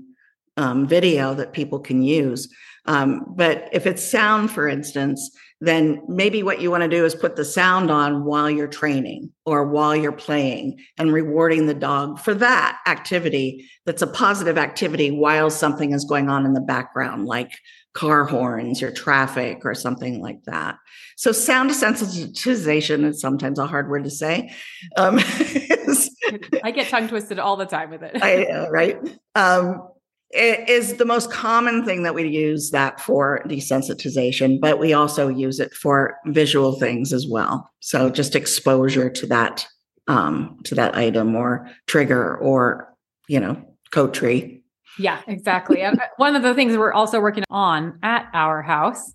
um, 0.59 0.85
video 0.85 1.33
that 1.33 1.53
people 1.53 1.79
can 1.79 2.03
use. 2.03 2.53
Um, 2.85 3.23
but 3.29 3.69
if 3.71 3.85
it's 3.85 4.03
sound, 4.03 4.51
for 4.51 4.67
instance, 4.67 5.31
then 5.61 6.01
maybe 6.07 6.43
what 6.43 6.61
you 6.61 6.71
want 6.71 6.83
to 6.83 6.89
do 6.89 7.05
is 7.05 7.15
put 7.15 7.35
the 7.35 7.45
sound 7.45 7.91
on 7.91 8.23
while 8.23 8.49
you're 8.49 8.67
training 8.67 9.31
or 9.45 9.65
while 9.65 9.95
you're 9.95 10.11
playing 10.11 10.79
and 10.97 11.13
rewarding 11.13 11.65
the 11.65 11.73
dog 11.73 12.19
for 12.19 12.33
that 12.33 12.79
activity 12.87 13.69
that's 13.85 14.01
a 14.01 14.07
positive 14.07 14.57
activity 14.57 15.11
while 15.11 15.49
something 15.49 15.93
is 15.93 16.05
going 16.05 16.29
on 16.29 16.45
in 16.45 16.53
the 16.53 16.61
background, 16.61 17.25
like 17.25 17.51
car 17.93 18.23
horns 18.23 18.81
or 18.81 18.91
traffic 18.91 19.65
or 19.65 19.73
something 19.73 20.21
like 20.21 20.43
that. 20.45 20.77
So 21.17 21.31
sound 21.31 21.69
desensitization 21.71 23.05
is 23.05 23.19
sometimes 23.19 23.59
a 23.59 23.67
hard 23.67 23.89
word 23.89 24.05
to 24.05 24.09
say. 24.09 24.53
Um, 24.95 25.19
I 26.63 26.71
get 26.71 26.87
tongue 26.87 27.09
twisted 27.09 27.39
all 27.39 27.57
the 27.57 27.65
time 27.65 27.89
with 27.89 28.03
it. 28.03 28.17
I 28.21 28.45
know, 28.49 28.69
right? 28.69 28.97
Um, 29.35 29.89
is 30.31 30.97
the 30.97 31.05
most 31.05 31.31
common 31.31 31.83
thing 31.83 32.03
that 32.03 32.13
we 32.13 32.27
use 32.27 32.69
that 32.71 32.99
for 32.99 33.41
desensitization, 33.47 34.59
but 34.59 34.79
we 34.79 34.93
also 34.93 35.27
use 35.27 35.59
it 35.59 35.73
for 35.73 36.17
visual 36.27 36.79
things 36.79 37.11
as 37.13 37.25
well. 37.27 37.69
So 37.79 38.09
just 38.09 38.35
exposure 38.35 39.09
to 39.09 39.25
that 39.27 39.65
um, 40.07 40.57
to 40.65 40.75
that 40.75 40.95
item 40.95 41.35
or 41.35 41.69
trigger 41.87 42.37
or 42.37 42.93
you 43.27 43.39
know 43.39 43.61
coat 43.91 44.13
tree. 44.13 44.63
Yeah, 44.97 45.21
exactly. 45.27 45.81
Uh, 45.83 45.95
one 46.17 46.35
of 46.35 46.43
the 46.43 46.53
things 46.53 46.77
we're 46.77 46.93
also 46.93 47.19
working 47.19 47.43
on 47.49 47.97
at 48.03 48.27
our 48.33 48.61
house 48.61 49.13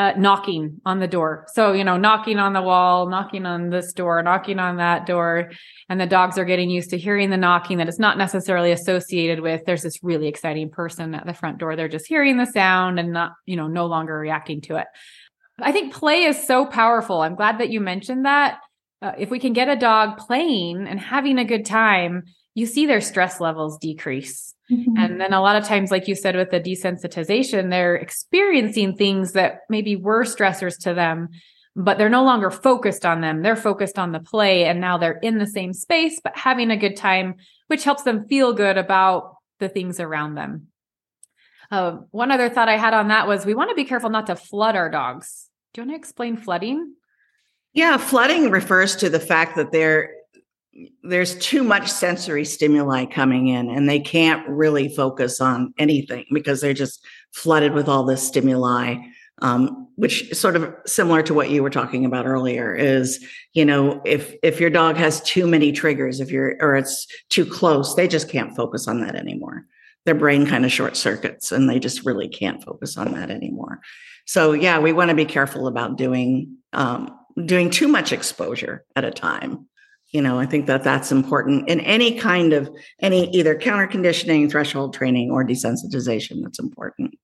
uh, 0.00 0.14
knocking 0.16 0.80
on 0.86 0.98
the 0.98 1.06
door. 1.06 1.44
So, 1.52 1.74
you 1.74 1.84
know, 1.84 1.98
knocking 1.98 2.38
on 2.38 2.54
the 2.54 2.62
wall, 2.62 3.10
knocking 3.10 3.44
on 3.44 3.68
this 3.68 3.92
door, 3.92 4.22
knocking 4.22 4.58
on 4.58 4.78
that 4.78 5.04
door. 5.04 5.50
And 5.90 6.00
the 6.00 6.06
dogs 6.06 6.38
are 6.38 6.46
getting 6.46 6.70
used 6.70 6.88
to 6.90 6.96
hearing 6.96 7.28
the 7.28 7.36
knocking 7.36 7.76
that 7.76 7.88
it's 7.88 7.98
not 7.98 8.16
necessarily 8.16 8.72
associated 8.72 9.40
with 9.40 9.60
there's 9.66 9.82
this 9.82 10.02
really 10.02 10.26
exciting 10.26 10.70
person 10.70 11.14
at 11.14 11.26
the 11.26 11.34
front 11.34 11.58
door. 11.58 11.76
They're 11.76 11.86
just 11.86 12.06
hearing 12.06 12.38
the 12.38 12.46
sound 12.46 12.98
and 12.98 13.12
not, 13.12 13.32
you 13.44 13.56
know, 13.56 13.68
no 13.68 13.84
longer 13.84 14.18
reacting 14.18 14.62
to 14.62 14.76
it. 14.76 14.86
I 15.60 15.70
think 15.70 15.92
play 15.92 16.22
is 16.22 16.46
so 16.46 16.64
powerful. 16.64 17.20
I'm 17.20 17.34
glad 17.34 17.58
that 17.58 17.68
you 17.68 17.82
mentioned 17.82 18.24
that. 18.24 18.58
Uh, 19.02 19.12
if 19.18 19.28
we 19.28 19.38
can 19.38 19.52
get 19.52 19.68
a 19.68 19.76
dog 19.76 20.16
playing 20.16 20.86
and 20.88 20.98
having 20.98 21.36
a 21.36 21.44
good 21.44 21.66
time, 21.66 22.22
you 22.54 22.66
see 22.66 22.86
their 22.86 23.00
stress 23.00 23.40
levels 23.40 23.78
decrease. 23.78 24.54
Mm-hmm. 24.70 24.96
And 24.96 25.20
then 25.20 25.32
a 25.32 25.40
lot 25.40 25.56
of 25.56 25.64
times, 25.64 25.90
like 25.90 26.08
you 26.08 26.14
said, 26.14 26.36
with 26.36 26.50
the 26.50 26.60
desensitization, 26.60 27.70
they're 27.70 27.96
experiencing 27.96 28.96
things 28.96 29.32
that 29.32 29.60
maybe 29.68 29.96
were 29.96 30.24
stressors 30.24 30.78
to 30.80 30.94
them, 30.94 31.28
but 31.76 31.98
they're 31.98 32.08
no 32.08 32.24
longer 32.24 32.50
focused 32.50 33.04
on 33.04 33.20
them. 33.20 33.42
They're 33.42 33.56
focused 33.56 33.98
on 33.98 34.12
the 34.12 34.20
play. 34.20 34.64
And 34.64 34.80
now 34.80 34.98
they're 34.98 35.18
in 35.18 35.38
the 35.38 35.46
same 35.46 35.72
space, 35.72 36.20
but 36.22 36.36
having 36.36 36.70
a 36.70 36.76
good 36.76 36.96
time, 36.96 37.36
which 37.68 37.84
helps 37.84 38.02
them 38.02 38.26
feel 38.26 38.52
good 38.52 38.78
about 38.78 39.36
the 39.58 39.68
things 39.68 40.00
around 40.00 40.34
them. 40.34 40.68
Uh, 41.70 41.98
one 42.10 42.32
other 42.32 42.48
thought 42.48 42.68
I 42.68 42.76
had 42.76 42.94
on 42.94 43.08
that 43.08 43.28
was 43.28 43.46
we 43.46 43.54
want 43.54 43.70
to 43.70 43.76
be 43.76 43.84
careful 43.84 44.10
not 44.10 44.26
to 44.26 44.34
flood 44.34 44.74
our 44.74 44.90
dogs. 44.90 45.48
Do 45.72 45.80
you 45.80 45.86
want 45.86 45.96
to 45.96 45.98
explain 45.98 46.36
flooding? 46.36 46.94
Yeah, 47.72 47.96
flooding 47.96 48.50
refers 48.50 48.96
to 48.96 49.08
the 49.08 49.20
fact 49.20 49.54
that 49.56 49.70
they're 49.70 50.10
there's 51.02 51.36
too 51.38 51.64
much 51.64 51.90
sensory 51.90 52.44
stimuli 52.44 53.04
coming 53.04 53.48
in 53.48 53.70
and 53.70 53.88
they 53.88 53.98
can't 54.00 54.48
really 54.48 54.88
focus 54.88 55.40
on 55.40 55.74
anything 55.78 56.24
because 56.32 56.60
they're 56.60 56.72
just 56.72 57.04
flooded 57.32 57.72
with 57.72 57.88
all 57.88 58.04
this 58.04 58.26
stimuli 58.26 58.96
um, 59.42 59.88
which 59.96 60.32
sort 60.34 60.56
of 60.56 60.74
similar 60.86 61.22
to 61.22 61.34
what 61.34 61.50
you 61.50 61.62
were 61.62 61.70
talking 61.70 62.04
about 62.04 62.26
earlier 62.26 62.74
is 62.74 63.24
you 63.52 63.64
know 63.64 64.00
if 64.04 64.34
if 64.42 64.60
your 64.60 64.70
dog 64.70 64.96
has 64.96 65.20
too 65.22 65.46
many 65.46 65.72
triggers 65.72 66.20
if 66.20 66.30
you're 66.30 66.56
or 66.60 66.76
it's 66.76 67.06
too 67.28 67.44
close 67.44 67.94
they 67.94 68.08
just 68.08 68.28
can't 68.28 68.56
focus 68.56 68.86
on 68.88 69.00
that 69.00 69.14
anymore. 69.14 69.66
Their 70.06 70.14
brain 70.14 70.46
kind 70.46 70.64
of 70.64 70.72
short 70.72 70.96
circuits 70.96 71.52
and 71.52 71.68
they 71.68 71.78
just 71.78 72.06
really 72.06 72.28
can't 72.28 72.62
focus 72.64 72.96
on 72.96 73.12
that 73.12 73.30
anymore. 73.30 73.80
So 74.26 74.52
yeah 74.52 74.78
we 74.78 74.92
want 74.92 75.10
to 75.10 75.16
be 75.16 75.26
careful 75.26 75.66
about 75.66 75.96
doing 75.96 76.56
um, 76.72 77.16
doing 77.44 77.70
too 77.70 77.88
much 77.88 78.12
exposure 78.12 78.84
at 78.96 79.04
a 79.04 79.10
time 79.10 79.66
you 80.10 80.20
know 80.20 80.38
i 80.38 80.46
think 80.46 80.66
that 80.66 80.82
that's 80.82 81.12
important 81.12 81.68
in 81.68 81.80
any 81.80 82.18
kind 82.18 82.52
of 82.52 82.70
any 83.00 83.28
either 83.30 83.54
counter 83.56 83.86
conditioning 83.86 84.48
threshold 84.48 84.94
training 84.94 85.30
or 85.30 85.44
desensitization 85.44 86.42
that's 86.42 86.58
important 86.58 87.14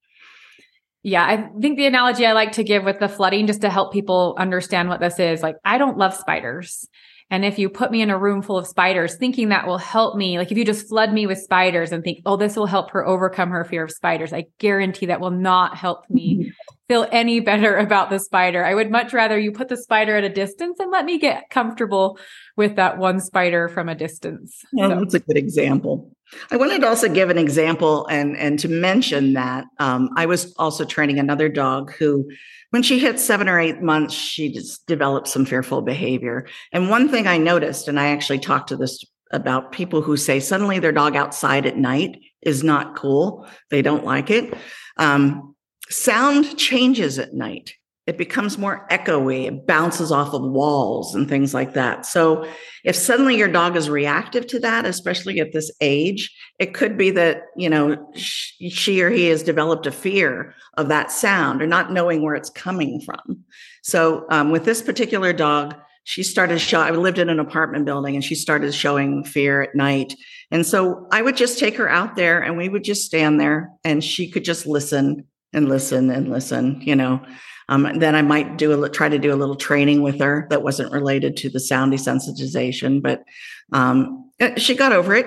yeah 1.03 1.25
i 1.25 1.61
think 1.61 1.77
the 1.77 1.87
analogy 1.87 2.27
i 2.27 2.33
like 2.33 2.53
to 2.53 2.65
give 2.65 2.85
with 2.85 2.99
the 2.99 3.09
flooding 3.09 3.47
just 3.47 3.61
to 3.61 3.71
help 3.71 3.93
people 3.93 4.35
understand 4.39 4.89
what 4.89 5.01
this 5.01 5.19
is 5.19 5.43
like 5.43 5.57
i 5.65 5.79
don't 5.79 5.99
love 5.99 6.15
spiders 6.15 6.89
and 7.29 7.45
if 7.45 7.59
you 7.59 7.69
put 7.69 7.91
me 7.91 8.03
in 8.03 8.11
a 8.11 8.19
room 8.19 8.41
full 8.41 8.57
of 8.57 8.69
spiders, 8.69 9.17
thinking 9.17 9.49
that 9.49 9.67
will 9.67 9.79
help 9.79 10.17
me, 10.17 10.39
like 10.39 10.53
if 10.53 10.59
you 10.59 10.65
just 10.65 10.89
flood 10.89 11.13
me 11.13 11.27
with 11.27 11.39
spiders 11.39 11.91
and 11.91 12.05
think, 12.05 12.21
oh, 12.25 12.37
this 12.37 12.55
will 12.55 12.67
help 12.67 12.93
her 12.93 13.05
overcome 13.05 13.51
her 13.51 13.65
fear 13.65 13.83
of 13.85 13.91
spiders, 13.91 14.33
I 14.33 14.47
guarantee 14.59 15.07
that 15.07 15.21
will 15.21 15.33
not 15.33 15.77
help 15.77 16.09
me 16.09 16.37
mm-hmm. 16.37 16.76
Feel 16.89 17.07
any 17.13 17.41
better 17.41 17.77
about 17.87 18.11
the 18.11 18.19
spider. 18.19 18.65
I 18.65 18.75
would 18.75 18.91
much 18.91 19.13
rather 19.13 19.39
you 19.39 19.53
put 19.53 19.69
the 19.69 19.77
spider 19.77 20.17
at 20.17 20.25
a 20.25 20.29
distance 20.29 20.79
and 20.81 20.91
let 20.91 21.05
me 21.05 21.19
get 21.19 21.51
comfortable 21.51 22.19
with 22.57 22.77
that 22.77 22.99
one 22.99 23.21
spider 23.21 23.69
from 23.69 23.89
a 23.89 23.95
distance. 23.95 24.65
Yeah, 24.73 24.89
so. 24.89 25.01
that's 25.01 25.15
a 25.15 25.21
good 25.21 25.37
example. 25.37 26.13
I 26.51 26.57
wanted 26.57 26.81
to 26.81 26.89
also 26.89 27.09
give 27.09 27.31
an 27.31 27.39
example 27.39 28.07
and 28.09 28.37
and 28.37 28.59
to 28.59 28.69
mention 28.69 29.35
that 29.35 29.65
um, 29.79 30.11
I 30.17 30.27
was 30.27 30.53
also 30.57 30.85
training 30.85 31.21
another 31.21 31.49
dog 31.49 31.93
who 31.93 32.29
when 32.71 32.83
she 32.83 32.99
hit 32.99 33.21
seven 33.21 33.49
or 33.49 33.61
eight 33.61 33.81
months, 33.81 34.13
she 34.13 34.53
just 34.53 34.87
developed 34.87 35.29
some 35.29 35.45
fearful 35.45 35.83
behavior. 35.83 36.47
And 36.73 36.91
one 36.91 37.09
thing 37.09 37.27
I 37.27 37.39
noticed, 37.39 37.87
and 37.87 37.99
I 37.99 38.09
actually 38.09 38.41
talked 38.41 38.69
to 38.69 38.77
this 38.77 39.05
about 39.31 39.73
people 39.73 40.03
who 40.03 40.17
say 40.17 40.41
suddenly 40.41 40.79
their 40.79 40.93
dog 40.93 41.17
outside 41.17 41.67
at 41.67 41.77
night 41.77 42.19
is 42.43 42.63
not 42.63 42.97
cool. 42.97 43.47
They 43.71 43.83
don't 43.83 44.05
like 44.05 44.31
it. 44.31 44.55
Um, 44.99 45.56
sound 45.89 46.57
changes 46.59 47.19
at 47.19 47.35
night. 47.35 47.75
It 48.07 48.17
becomes 48.17 48.57
more 48.57 48.87
echoey. 48.89 49.47
It 49.47 49.67
bounces 49.67 50.13
off 50.13 50.33
of 50.33 50.43
walls 50.43 51.15
and 51.15 51.29
things 51.29 51.53
like 51.53 51.75
that. 51.75 52.07
So 52.07 52.49
if 52.85 52.95
suddenly 52.95 53.37
your 53.37 53.49
dog 53.49 53.77
is 53.77 53.91
reactive 53.91 54.47
to 54.47 54.61
that 54.61 54.87
especially 54.87 55.41
at 55.41 55.53
this 55.53 55.73
age 55.81 56.33
it 56.61 56.73
could 56.73 56.97
be 56.97 57.11
that 57.11 57.43
you 57.57 57.69
know 57.69 58.13
she 58.15 59.03
or 59.03 59.11
he 59.11 59.27
has 59.27 59.43
developed 59.43 59.87
a 59.87 59.93
fear 59.93 60.55
of 60.77 60.89
that 60.89 61.11
sound 61.11 61.61
or 61.61 61.67
not 61.67 61.93
knowing 61.93 62.23
where 62.23 62.37
it's 62.37 62.51
coming 62.51 63.01
from. 63.01 63.45
So 63.83 64.25
um, 64.31 64.51
with 64.53 64.65
this 64.65 64.83
particular 64.83 65.33
dog 65.33 65.75
she 66.05 66.23
started 66.23 66.61
show 66.61 66.81
i 66.81 66.91
lived 66.91 67.19
in 67.19 67.29
an 67.29 67.41
apartment 67.41 67.85
building 67.85 68.15
and 68.15 68.25
she 68.25 68.37
started 68.37 68.73
showing 68.73 69.25
fear 69.25 69.63
at 69.63 69.75
night. 69.75 70.15
And 70.53 70.65
so 70.65 71.09
i 71.11 71.21
would 71.21 71.37
just 71.37 71.59
take 71.59 71.77
her 71.77 71.91
out 71.91 72.15
there 72.15 72.41
and 72.41 72.57
we 72.57 72.69
would 72.69 72.85
just 72.85 73.05
stand 73.05 73.41
there 73.41 73.71
and 73.83 74.05
she 74.05 74.31
could 74.31 74.45
just 74.45 74.65
listen 74.65 75.27
and 75.53 75.69
listen 75.69 76.11
and 76.11 76.31
listen 76.31 76.81
you 76.83 76.97
know 76.97 77.21
um, 77.69 77.99
then 77.99 78.15
I 78.15 78.23
might 78.23 78.59
do 78.59 78.85
a 78.85 78.89
try 78.89 79.09
to 79.09 79.19
do 79.19 79.33
a 79.33 79.37
little 79.37 79.57
training 79.57 80.03
with 80.03 80.21
her 80.21 80.47
that 80.51 80.63
wasn't 80.63 80.93
related 80.93 81.37
to 81.39 81.51
the 81.51 81.59
sound 81.59 81.93
desensitization, 81.93 83.03
but 83.03 83.25
um, 83.73 84.31
eh, 84.39 84.57
she 84.57 84.75
got 84.75 84.93
over 84.93 85.15
it. 85.15 85.27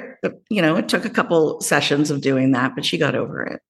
You 0.50 0.62
know, 0.62 0.78
it 0.78 0.88
took 0.88 1.06
a 1.06 1.10
couple 1.10 1.60
sessions 1.60 2.12
of 2.12 2.22
doing 2.22 2.52
that, 2.52 2.76
but 2.76 2.86
she 2.86 2.98
got 2.98 3.16
over 3.16 3.44
it. 3.44 3.62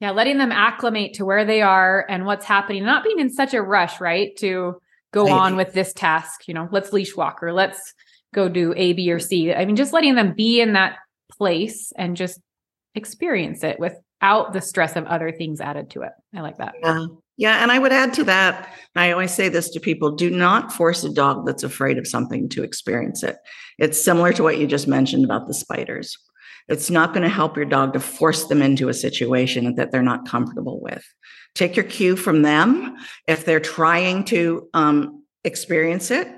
Yeah, 0.00 0.12
letting 0.12 0.38
them 0.38 0.52
acclimate 0.52 1.14
to 1.14 1.24
where 1.24 1.44
they 1.44 1.62
are 1.62 2.06
and 2.08 2.26
what's 2.26 2.44
happening, 2.44 2.84
not 2.84 3.04
being 3.04 3.18
in 3.18 3.30
such 3.30 3.54
a 3.54 3.62
rush, 3.62 4.00
right? 4.00 4.36
To 4.36 4.80
go 5.12 5.24
right. 5.24 5.32
on 5.32 5.56
with 5.56 5.72
this 5.72 5.92
task. 5.92 6.46
You 6.46 6.54
know, 6.54 6.68
let's 6.70 6.92
leash 6.92 7.16
walk 7.16 7.42
or 7.42 7.52
let's 7.52 7.94
go 8.34 8.48
do 8.48 8.72
A, 8.76 8.92
B, 8.92 9.10
or 9.10 9.18
C. 9.18 9.52
I 9.52 9.64
mean, 9.64 9.76
just 9.76 9.92
letting 9.92 10.14
them 10.14 10.34
be 10.34 10.60
in 10.60 10.74
that 10.74 10.96
place 11.32 11.92
and 11.96 12.16
just 12.16 12.40
experience 12.94 13.64
it 13.64 13.80
without 14.24 14.52
the 14.52 14.60
stress 14.60 14.96
of 14.96 15.04
other 15.06 15.30
things 15.30 15.60
added 15.60 15.90
to 15.90 16.02
it. 16.02 16.12
I 16.34 16.40
like 16.40 16.58
that. 16.58 16.74
Yeah. 16.82 17.06
Yeah, 17.36 17.62
and 17.64 17.72
I 17.72 17.80
would 17.80 17.92
add 17.92 18.14
to 18.14 18.24
that, 18.24 18.72
I 18.94 19.10
always 19.10 19.34
say 19.34 19.48
this 19.48 19.68
to 19.70 19.80
people 19.80 20.12
do 20.12 20.30
not 20.30 20.72
force 20.72 21.02
a 21.02 21.12
dog 21.12 21.44
that's 21.44 21.64
afraid 21.64 21.98
of 21.98 22.06
something 22.06 22.48
to 22.50 22.62
experience 22.62 23.24
it. 23.24 23.36
It's 23.76 24.00
similar 24.00 24.32
to 24.34 24.44
what 24.44 24.58
you 24.58 24.68
just 24.68 24.86
mentioned 24.86 25.24
about 25.24 25.48
the 25.48 25.54
spiders. 25.54 26.16
It's 26.68 26.90
not 26.90 27.12
going 27.12 27.24
to 27.24 27.28
help 27.28 27.56
your 27.56 27.64
dog 27.66 27.92
to 27.94 28.00
force 28.00 28.44
them 28.44 28.62
into 28.62 28.88
a 28.88 28.94
situation 28.94 29.74
that 29.74 29.90
they're 29.90 30.00
not 30.00 30.28
comfortable 30.28 30.80
with. 30.80 31.04
Take 31.56 31.74
your 31.74 31.84
cue 31.84 32.14
from 32.14 32.42
them. 32.42 32.96
If 33.26 33.44
they're 33.44 33.58
trying 33.58 34.22
to 34.26 34.68
um, 34.72 35.24
experience 35.42 36.12
it, 36.12 36.28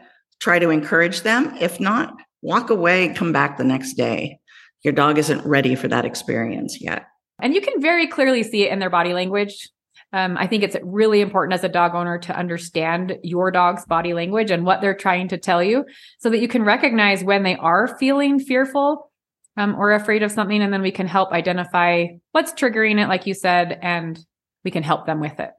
try 0.41 0.59
to 0.59 0.71
encourage 0.71 1.21
them. 1.21 1.55
If 1.61 1.79
not, 1.79 2.15
walk 2.41 2.71
away, 2.71 3.13
come 3.13 3.33
back 3.35 3.59
the 3.59 3.65
next 3.65 3.99
day. 3.99 4.41
Your 4.83 4.95
dog 4.95 5.19
isn't 5.19 5.45
ready 5.45 5.75
for 5.75 5.89
that 5.89 6.07
experience 6.07 6.81
yet. 6.81 7.05
And 7.41 7.55
you 7.55 7.61
can 7.61 7.81
very 7.81 8.07
clearly 8.07 8.43
see 8.43 8.65
it 8.65 8.73
in 8.73 8.79
their 8.79 8.91
body 8.91 9.13
language. 9.13 9.69
Um, 10.13 10.37
I 10.39 10.47
think 10.47 10.63
it's 10.63 10.77
really 10.83 11.21
important 11.21 11.55
as 11.55 11.65
a 11.65 11.69
dog 11.69 11.95
owner 11.95 12.19
to 12.19 12.37
understand 12.37 13.19
your 13.23 13.51
dog's 13.51 13.85
body 13.85 14.15
language 14.15 14.51
and 14.51 14.65
what 14.65 14.81
they're 14.81 14.95
trying 14.95 15.29
to 15.29 15.39
tell 15.39 15.63
you 15.63 15.85
so 16.19 16.31
that 16.31 16.39
you 16.39 16.49
can 16.49 16.63
recognize 16.63 17.25
when 17.25 17.43
they 17.43 17.57
are 17.57 17.99
feeling 17.99 18.39
fearful 18.39 19.11
um, 19.57 19.75
or 19.75 19.93
afraid 19.93 20.23
of 20.23 20.33
something. 20.33 20.63
And 20.63 20.73
then 20.73 20.83
we 20.83 20.93
can 20.93 21.07
help 21.07 21.33
identify 21.33 22.07
what's 22.33 22.53
triggering 22.53 23.03
it, 23.03 23.09
like 23.09 23.27
you 23.27 23.35
said, 23.35 23.79
and 23.83 24.19
we 24.65 24.71
can 24.71 24.83
help 24.83 25.07
them 25.07 25.21
with 25.21 25.39
it. 25.41 25.51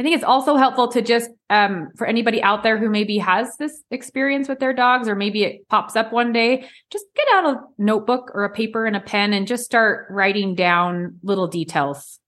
I 0.00 0.02
think 0.02 0.16
it's 0.16 0.24
also 0.24 0.56
helpful 0.56 0.88
to 0.88 1.02
just 1.02 1.30
um, 1.50 1.90
for 1.96 2.06
anybody 2.06 2.42
out 2.42 2.62
there 2.62 2.78
who 2.78 2.88
maybe 2.88 3.18
has 3.18 3.56
this 3.58 3.82
experience 3.92 4.48
with 4.48 4.58
their 4.58 4.72
dogs, 4.72 5.08
or 5.08 5.14
maybe 5.14 5.44
it 5.44 5.68
pops 5.68 5.94
up 5.94 6.12
one 6.12 6.32
day, 6.32 6.66
just 6.90 7.04
get 7.14 7.28
out 7.32 7.54
a 7.54 7.60
notebook 7.78 8.32
or 8.34 8.44
a 8.44 8.50
paper 8.50 8.86
and 8.86 8.96
a 8.96 9.00
pen 9.00 9.32
and 9.32 9.46
just 9.46 9.64
start 9.64 10.06
writing 10.10 10.54
down 10.56 11.18
little 11.22 11.46
details 11.46 12.20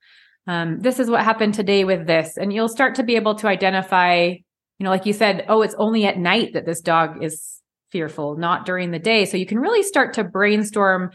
um, 0.46 0.80
this 0.80 0.98
is 0.98 1.08
what 1.08 1.24
happened 1.24 1.54
today 1.54 1.84
with 1.84 2.06
this. 2.06 2.36
And 2.36 2.52
you'll 2.52 2.68
start 2.68 2.96
to 2.96 3.02
be 3.02 3.16
able 3.16 3.34
to 3.36 3.48
identify, 3.48 4.24
you 4.24 4.84
know, 4.84 4.90
like 4.90 5.06
you 5.06 5.12
said, 5.12 5.44
oh, 5.48 5.62
it's 5.62 5.74
only 5.78 6.06
at 6.06 6.18
night 6.18 6.54
that 6.54 6.66
this 6.66 6.80
dog 6.80 7.22
is 7.22 7.60
fearful, 7.90 8.36
not 8.36 8.66
during 8.66 8.90
the 8.90 8.98
day. 8.98 9.24
So 9.24 9.36
you 9.36 9.46
can 9.46 9.58
really 9.58 9.82
start 9.82 10.14
to 10.14 10.24
brainstorm 10.24 11.10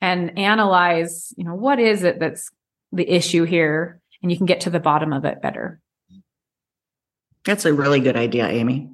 and 0.00 0.36
analyze, 0.38 1.32
you 1.36 1.44
know, 1.44 1.54
what 1.54 1.78
is 1.78 2.02
it 2.02 2.18
that's 2.18 2.50
the 2.90 3.08
issue 3.08 3.44
here? 3.44 4.00
And 4.22 4.30
you 4.30 4.36
can 4.36 4.46
get 4.46 4.62
to 4.62 4.70
the 4.70 4.80
bottom 4.80 5.12
of 5.12 5.24
it 5.24 5.42
better. 5.42 5.80
That's 7.44 7.64
a 7.64 7.72
really 7.72 8.00
good 8.00 8.16
idea, 8.16 8.48
Amy. 8.48 8.88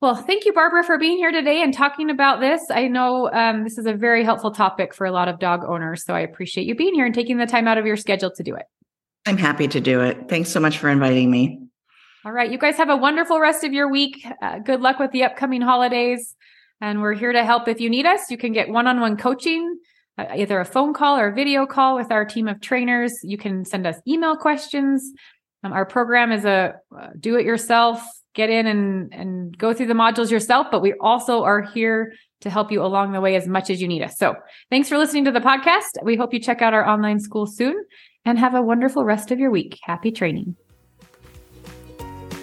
Well, 0.00 0.14
thank 0.14 0.46
you, 0.46 0.52
Barbara, 0.52 0.82
for 0.82 0.98
being 0.98 1.18
here 1.18 1.30
today 1.30 1.62
and 1.62 1.74
talking 1.74 2.08
about 2.08 2.40
this. 2.40 2.62
I 2.70 2.88
know 2.88 3.30
um, 3.32 3.64
this 3.64 3.76
is 3.76 3.84
a 3.84 3.92
very 3.92 4.24
helpful 4.24 4.50
topic 4.50 4.94
for 4.94 5.06
a 5.06 5.12
lot 5.12 5.28
of 5.28 5.38
dog 5.38 5.62
owners. 5.66 6.04
So 6.04 6.14
I 6.14 6.20
appreciate 6.20 6.66
you 6.66 6.74
being 6.74 6.94
here 6.94 7.04
and 7.04 7.14
taking 7.14 7.36
the 7.36 7.46
time 7.46 7.68
out 7.68 7.76
of 7.76 7.84
your 7.84 7.96
schedule 7.96 8.30
to 8.30 8.42
do 8.42 8.54
it. 8.54 8.64
I'm 9.26 9.36
happy 9.36 9.68
to 9.68 9.80
do 9.80 10.00
it. 10.00 10.28
Thanks 10.28 10.48
so 10.48 10.58
much 10.58 10.78
for 10.78 10.88
inviting 10.88 11.30
me. 11.30 11.60
All 12.24 12.32
right. 12.32 12.50
You 12.50 12.56
guys 12.56 12.76
have 12.76 12.88
a 12.88 12.96
wonderful 12.96 13.40
rest 13.40 13.62
of 13.62 13.72
your 13.74 13.90
week. 13.90 14.26
Uh, 14.40 14.58
good 14.60 14.80
luck 14.80 14.98
with 14.98 15.10
the 15.10 15.24
upcoming 15.24 15.60
holidays. 15.60 16.34
And 16.80 17.02
we're 17.02 17.12
here 17.12 17.32
to 17.32 17.44
help 17.44 17.68
if 17.68 17.80
you 17.80 17.90
need 17.90 18.06
us. 18.06 18.30
You 18.30 18.38
can 18.38 18.52
get 18.52 18.70
one 18.70 18.86
on 18.86 19.00
one 19.00 19.18
coaching 19.18 19.78
uh, 20.20 20.26
either 20.36 20.60
a 20.60 20.64
phone 20.64 20.92
call 20.92 21.18
or 21.18 21.28
a 21.28 21.34
video 21.34 21.66
call 21.66 21.96
with 21.96 22.10
our 22.10 22.24
team 22.24 22.48
of 22.48 22.60
trainers. 22.60 23.18
You 23.22 23.38
can 23.38 23.64
send 23.64 23.86
us 23.86 23.96
email 24.06 24.36
questions. 24.36 25.12
Um, 25.62 25.72
our 25.72 25.84
program 25.84 26.32
is 26.32 26.44
a 26.44 26.74
uh, 26.96 27.08
do 27.18 27.36
it 27.36 27.44
yourself, 27.44 28.02
get 28.34 28.50
in 28.50 28.66
and, 28.66 29.12
and 29.12 29.58
go 29.58 29.72
through 29.72 29.86
the 29.86 29.94
modules 29.94 30.30
yourself, 30.30 30.68
but 30.70 30.80
we 30.80 30.94
also 31.00 31.44
are 31.44 31.62
here 31.62 32.12
to 32.40 32.50
help 32.50 32.72
you 32.72 32.82
along 32.82 33.12
the 33.12 33.20
way 33.20 33.36
as 33.36 33.46
much 33.46 33.68
as 33.68 33.82
you 33.82 33.88
need 33.88 34.02
us. 34.02 34.16
So 34.16 34.34
thanks 34.70 34.88
for 34.88 34.96
listening 34.96 35.26
to 35.26 35.30
the 35.30 35.40
podcast. 35.40 36.02
We 36.02 36.16
hope 36.16 36.32
you 36.32 36.40
check 36.40 36.62
out 36.62 36.72
our 36.72 36.88
online 36.88 37.20
school 37.20 37.46
soon 37.46 37.84
and 38.24 38.38
have 38.38 38.54
a 38.54 38.62
wonderful 38.62 39.04
rest 39.04 39.30
of 39.30 39.38
your 39.38 39.50
week. 39.50 39.78
Happy 39.82 40.10
training. 40.10 40.56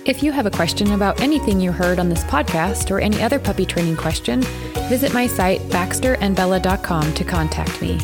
If 0.05 0.23
you 0.23 0.31
have 0.31 0.45
a 0.45 0.51
question 0.51 0.93
about 0.93 1.19
anything 1.19 1.59
you 1.59 1.73
heard 1.73 1.99
on 1.99 2.07
this 2.07 2.23
podcast 2.23 2.91
or 2.91 2.99
any 2.99 3.21
other 3.21 3.39
puppy 3.39 3.65
training 3.65 3.97
question, 3.97 4.41
visit 4.87 5.13
my 5.13 5.27
site 5.27 5.59
baxterandbella.com 5.63 7.13
to 7.13 7.23
contact 7.25 7.81
me. 7.81 7.99